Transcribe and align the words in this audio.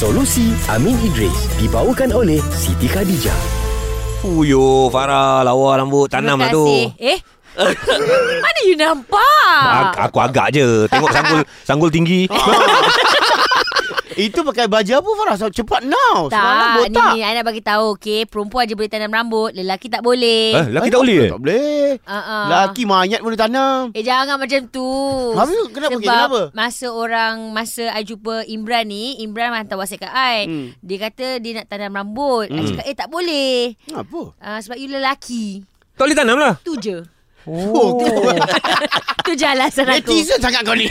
Solusi 0.00 0.56
Amin 0.72 0.96
Idris 1.04 1.60
dibawakan 1.60 2.16
oleh 2.16 2.40
Siti 2.56 2.88
Khadijah. 2.88 3.36
Fuyo 4.24 4.88
Farah 4.88 5.44
lawa 5.44 5.76
rambut 5.76 6.08
tanam 6.08 6.40
lah 6.40 6.48
tu. 6.48 6.88
Eh? 6.96 7.20
Mana 8.40 8.60
you 8.64 8.80
nampak? 8.80 9.60
Aku, 9.60 10.08
aku 10.08 10.18
agak 10.24 10.56
je 10.56 10.88
Tengok 10.88 11.12
sanggul 11.12 11.40
Sanggul 11.68 11.90
tinggi 11.92 12.24
Itu 14.22 14.40
pakai 14.42 14.66
baju 14.66 14.92
apa 14.92 15.08
Farah? 15.14 15.36
So, 15.36 15.48
cepat 15.48 15.82
now. 15.82 16.28
Semalam 16.28 16.60
tak, 16.60 16.76
botak. 16.92 17.10
ni, 17.10 17.16
ni 17.16 17.22
I 17.22 17.32
nak 17.32 17.44
bagi 17.44 17.62
tahu, 17.62 17.84
okey. 17.94 18.20
Perempuan 18.24 18.64
je 18.64 18.74
boleh 18.74 18.86
tanam 18.86 19.08
rambut, 19.08 19.50
lelaki 19.50 19.86
tak 19.86 20.00
boleh. 20.00 20.52
Eh 20.52 20.64
lelaki 20.68 20.88
tak 20.88 21.00
boleh 21.00 21.18
eh? 21.18 21.30
Tak 21.30 21.40
boleh. 21.40 21.80
Uh-uh. 22.02 22.44
Laki 22.46 22.82
mayat 22.84 23.20
boleh 23.20 23.38
tanam. 23.38 23.80
Eh 23.90 24.02
jangan 24.02 24.36
macam 24.36 24.60
tu 24.66 24.88
Habis 25.32 25.56
kenapa? 25.70 25.92
Sebab 25.92 26.02
Kenapa? 26.02 26.40
masa 26.52 26.86
orang 26.88 27.50
Masa 27.50 27.88
I 27.90 28.02
jumpa 28.02 28.44
Imran 28.46 28.84
ni 28.84 29.18
Imran 29.18 29.52
hantar 29.52 29.74
whatsapp 29.74 30.00
kat 30.00 30.10
I 30.10 30.36
Hmm. 30.44 30.66
Dia 30.80 30.96
kata 31.00 31.38
dia 31.38 31.52
nak 31.56 31.66
tanam 31.66 31.92
rambut 31.92 32.46
I 32.46 32.56
Hmm. 32.56 32.66
cakap 32.66 32.84
eh 32.84 32.94
tak 32.94 33.08
boleh 33.08 33.74
Apa? 33.90 34.20
uh, 34.34 34.58
Sebab 34.58 34.76
you 34.76 34.88
lelaki 34.88 35.62
Tak 35.94 36.04
boleh 36.04 36.16
tanam 36.16 36.36
lah 36.36 36.54
Tu 36.60 36.74
je 36.76 36.96
Oh. 37.48 38.00
Tu 39.26 39.36
je 39.36 39.46
alasan 39.46 39.84
aku 39.86 40.10
Netizen 40.10 40.40
sangat 40.40 40.64
kau 40.64 40.74
ni. 40.74 40.88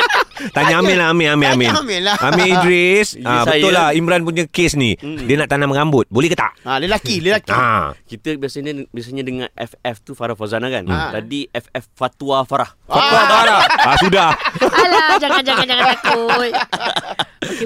Tanya 0.56 0.82
Amin 0.82 0.96
lah 0.98 1.14
Amin 1.14 1.28
Amin 1.30 1.48
Amin 1.54 1.68
Tanya 1.70 1.82
Amin 1.82 2.00
lah. 2.02 2.16
Amin 2.18 2.46
Idris 2.50 3.14
ah. 3.22 3.46
Betul 3.46 3.70
lah 3.74 3.94
Imran 3.94 4.26
punya 4.26 4.42
kes 4.48 4.74
ni 4.74 4.98
Dia 4.98 5.38
nak 5.38 5.46
tanam 5.46 5.70
rambut 5.70 6.08
Boleh 6.10 6.32
ke 6.32 6.34
tak? 6.34 6.56
Ha, 6.66 6.82
lelaki, 6.82 7.22
lelaki. 7.22 7.52
Ha. 7.54 7.94
Kita 8.08 8.34
biasanya 8.40 8.86
biasanya 8.90 9.22
dengan 9.22 9.46
FF 9.54 9.96
tu 10.02 10.12
Farah 10.18 10.34
Fazana 10.34 10.66
kan. 10.72 10.82
Hmm. 10.88 11.10
Tadi 11.14 11.46
FF 11.46 11.84
Fatwa 11.94 12.42
Farah. 12.42 12.70
Fatwa 12.86 13.20
Farah 13.28 13.60
ah, 13.86 13.96
Sudah 14.02 14.30
Alah 14.62 15.16
jangan 15.22 15.42
jangan 15.46 15.64
jangan 15.68 15.84
takut 15.94 16.18
okay, 16.32 16.52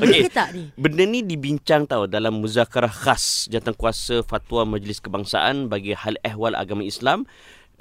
Boleh 0.00 0.16
Okey. 0.20 0.23
ke 0.28 0.32
tak 0.32 0.48
ni 0.52 0.64
Benda 0.76 1.04
ni 1.06 1.20
dibincang 1.24 1.88
tau 1.88 2.04
dalam 2.04 2.40
muzakarah 2.42 2.92
khas 2.92 3.48
Jawatankuasa 3.48 4.20
Fatwa 4.26 4.66
Majlis 4.76 5.01
Kebangsaan 5.01 5.70
bagi 5.73 5.96
hal 5.96 6.18
ehwal 6.26 6.52
agama 6.52 6.84
Islam 6.84 7.24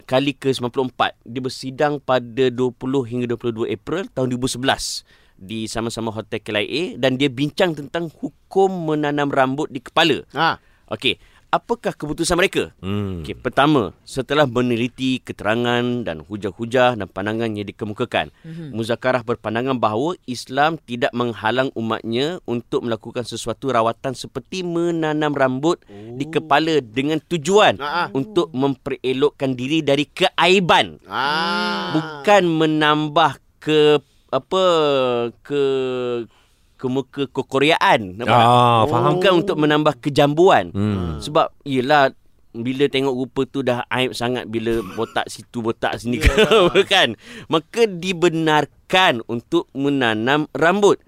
kali 0.06 0.38
ke-94. 0.38 1.18
Dia 1.26 1.42
bersidang 1.42 2.00
pada 2.00 2.48
20 2.54 2.78
hingga 3.10 3.26
22 3.36 3.74
April 3.74 4.08
tahun 4.14 4.28
2011 4.38 5.04
di 5.36 5.68
sama-sama 5.68 6.16
Hotel 6.16 6.40
KLIA 6.40 6.96
dan 6.96 7.20
dia 7.20 7.28
bincang 7.28 7.76
tentang 7.76 8.08
hukum 8.08 8.72
menanam 8.72 9.28
rambut 9.28 9.68
di 9.68 9.84
kepala. 9.84 10.24
Ha. 10.32 10.62
Okey, 10.86 11.18
apakah 11.56 11.96
keputusan 11.96 12.36
mereka? 12.36 12.76
hmm. 12.84 13.24
Okey, 13.24 13.36
pertama, 13.40 13.96
setelah 14.04 14.44
meneliti 14.44 15.24
keterangan 15.24 15.82
dan 16.04 16.22
hujah-hujah 16.28 17.00
dan 17.00 17.08
pandangan 17.08 17.56
yang 17.56 17.66
dikemukakan, 17.66 18.30
mm-hmm. 18.44 18.76
muzakarah 18.76 19.24
berpandangan 19.24 19.80
bahawa 19.80 20.20
Islam 20.28 20.76
tidak 20.84 21.16
menghalang 21.16 21.72
umatnya 21.74 22.44
untuk 22.44 22.84
melakukan 22.84 23.24
sesuatu 23.24 23.72
rawatan 23.72 24.14
seperti 24.14 24.68
menanam 24.68 25.32
rambut 25.32 25.80
oh. 25.88 26.16
di 26.20 26.28
kepala 26.28 26.84
dengan 26.84 27.24
tujuan 27.24 27.80
ah. 27.80 28.12
untuk 28.12 28.52
memperelokkan 28.52 29.56
diri 29.56 29.80
dari 29.80 30.06
keaiban, 30.12 31.00
Ah. 31.08 31.96
bukan 31.96 32.44
menambah 32.46 33.40
ke 33.64 33.98
apa 34.30 34.64
ke 35.42 35.64
ke 36.76 36.86
muka 36.92 37.24
kekoreaan 37.32 38.20
nampak 38.20 38.36
tak? 38.36 38.48
Ah, 38.48 38.84
faham. 38.88 39.12
bukan 39.18 39.32
untuk 39.44 39.58
menambah 39.60 39.94
kejambuan. 40.04 40.72
Hmm. 40.76 41.24
sebab 41.24 41.52
yelah 41.64 42.12
bila 42.56 42.88
tengok 42.88 43.16
rupa 43.16 43.42
tu 43.44 43.60
dah 43.68 43.84
aib 43.92 44.16
sangat 44.16 44.48
bila 44.48 44.80
botak 44.96 45.28
situ 45.28 45.60
botak 45.60 46.00
sini 46.00 46.24
kan? 46.92 47.20
Maka 47.52 47.84
dibenarkan 47.88 49.20
untuk 49.28 49.68
menanam 49.76 50.48
rambut. 50.56 51.04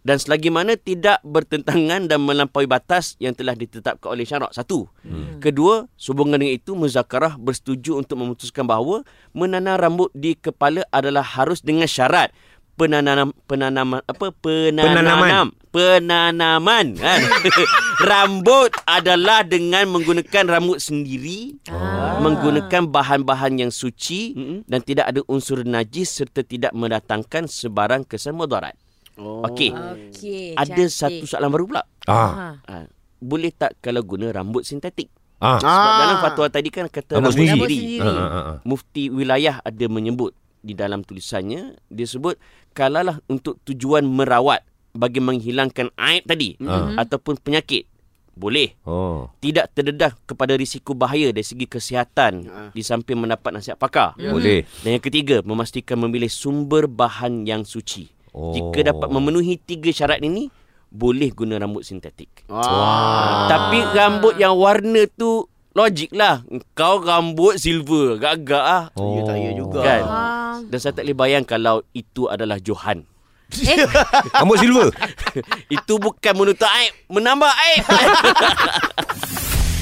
Dan 0.00 0.16
selagi 0.16 0.48
mana 0.48 0.80
tidak 0.80 1.20
bertentangan 1.20 2.08
dan 2.08 2.24
melampaui 2.24 2.64
batas 2.64 3.20
yang 3.20 3.36
telah 3.36 3.52
ditetapkan 3.52 4.08
oleh 4.08 4.24
syarak. 4.24 4.48
Satu. 4.56 4.88
Hmm. 5.04 5.40
kedua 5.40 5.88
sehubungan 5.96 6.40
dengan 6.40 6.56
itu 6.56 6.76
muzakarah 6.76 7.36
bersetuju 7.40 8.00
untuk 8.00 8.20
memutuskan 8.20 8.68
bahawa 8.68 9.04
menanam 9.32 9.76
rambut 9.80 10.12
di 10.12 10.36
kepala 10.36 10.84
adalah 10.92 11.24
harus 11.24 11.64
dengan 11.64 11.88
syarat 11.88 12.32
penanam 12.80 13.28
penanaman 13.44 14.00
apa 14.02 14.32
penanaman 14.32 15.52
penanaman 15.70 16.96
kan 16.96 17.20
rambut 18.02 18.72
adalah 18.84 19.44
dengan 19.44 19.84
menggunakan 19.86 20.44
rambut 20.48 20.80
sendiri 20.80 21.60
Ah. 21.68 22.16
menggunakan 22.18 22.88
bahan-bahan 22.88 23.56
yang 23.58 23.68
suci 23.70 24.32
Mm-mm. 24.32 24.58
dan 24.64 24.80
tidak 24.80 25.06
ada 25.06 25.20
unsur 25.26 25.60
najis 25.62 26.08
serta 26.10 26.40
tidak 26.40 26.72
mendatangkan 26.72 27.44
sebarang 27.44 28.02
kesan 28.02 28.32
mudarat 28.32 28.72
Oh. 29.14 29.44
okey 29.44 29.68
Okey 29.68 30.56
ada 30.56 30.64
cantik. 30.80 30.88
satu 30.90 31.24
soalan 31.26 31.52
baru 31.52 31.64
pula 31.66 31.82
Ah. 32.04 32.16
ha. 32.32 32.46
ha, 32.64 32.74
boleh 33.18 33.52
tak 33.52 33.76
kalau 33.78 34.00
guna 34.00 34.32
rambut 34.32 34.64
sintetik 34.64 35.12
Ah. 35.36 35.56
sebab 35.56 35.68
Ah. 35.70 35.98
dalam 35.98 36.16
fatwa 36.20 36.46
tadi 36.48 36.68
kan 36.68 36.84
kata 36.86 37.16
Rambut 37.16 37.30
rambut, 37.30 37.36
sendiri. 37.36 37.52
Rambut 37.52 37.68
sendiri, 37.68 37.96
sendiri. 37.98 38.16
Ah, 38.16 38.32
ah, 38.32 38.44
ah. 38.46 38.56
mufti 38.62 39.02
wilayah 39.08 39.56
ada 39.60 39.86
menyebut 39.86 40.32
di 40.60 40.72
dalam 40.72 41.00
tulisannya 41.00 41.76
dia 41.86 42.06
sebut 42.06 42.36
kalaulah 42.70 43.18
untuk 43.26 43.58
tujuan 43.64 44.04
merawat 44.04 44.60
bagi 44.90 45.18
menghilangkan 45.18 45.88
aib 45.96 46.22
tadi 46.24 46.54
Ah. 46.60 46.94
ataupun 46.98 47.36
penyakit 47.36 47.88
boleh 48.30 48.72
Oh. 48.82 49.28
tidak 49.38 49.68
terdedah 49.70 50.16
kepada 50.24 50.54
risiko 50.54 50.92
bahaya 50.92 51.28
dari 51.28 51.42
segi 51.42 51.64
kesihatan 51.64 52.32
Ah. 52.46 52.70
di 52.70 52.80
samping 52.80 53.16
mendapat 53.16 53.52
nasihat 53.52 53.76
pakar 53.76 54.16
Boleh. 54.16 54.64
dan 54.80 54.96
yang 54.96 55.02
ketiga 55.02 55.42
memastikan 55.42 55.98
memilih 55.98 56.28
sumber 56.28 56.86
bahan 56.86 57.44
yang 57.44 57.64
suci 57.64 58.08
Oh. 58.30 58.54
jika 58.54 58.86
dapat 58.86 59.08
memenuhi 59.08 59.58
tiga 59.58 59.90
syarat 59.90 60.20
ini 60.20 60.46
boleh 60.86 61.30
guna 61.30 61.56
rambut 61.56 61.82
sintetik 61.82 62.46
Ah. 62.46 63.46
tapi 63.46 63.82
rambut 63.90 64.34
yang 64.36 64.54
warna 64.54 65.06
tu 65.08 65.49
logik 65.70 66.10
lah 66.10 66.42
kau 66.74 66.98
rambut 66.98 67.54
silver 67.54 68.18
agak-agak 68.18 68.64
ah 68.64 68.84
Oh. 68.98 69.16
Ya 69.16 69.20
tak 69.22 69.36
ya 69.38 69.50
juga. 69.54 69.80
Kan? 69.80 70.02
Ah. 70.02 70.56
dan 70.66 70.78
saya 70.78 70.92
tak 70.92 71.06
boleh 71.06 71.16
bayang 71.16 71.44
kalau 71.46 71.82
itu 71.94 72.26
adalah 72.26 72.58
Johan. 72.58 73.06
Eh 73.54 73.86
Rambut 74.34 74.58
silver. 74.58 74.90
itu 75.76 75.94
bukan 75.98 76.34
menutup 76.34 76.66
aib, 76.66 76.92
menambah 77.06 77.50
aib. 77.50 77.84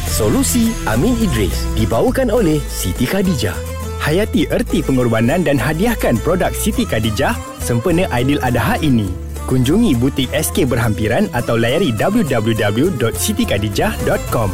Solusi 0.09 0.73
Amin 0.85 1.15
Idris 1.23 1.55
dibawakan 1.79 2.35
oleh 2.35 2.59
Siti 2.67 3.07
Khadijah. 3.07 3.55
Hayati 4.03 4.51
erti 4.51 4.83
pengorbanan 4.83 5.47
dan 5.47 5.55
hadiahkan 5.61 6.19
produk 6.21 6.51
Siti 6.51 6.83
Khadijah 6.83 7.39
sempena 7.63 8.11
Aidil 8.11 8.43
Adha 8.43 8.75
ini. 8.83 9.07
Kunjungi 9.47 9.95
butik 9.97 10.29
SK 10.35 10.67
berhampiran 10.69 11.31
atau 11.33 11.57
layari 11.57 11.95
www.sitikadijah.com. 11.95 14.51